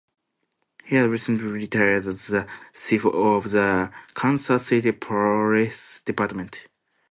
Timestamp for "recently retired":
1.11-2.07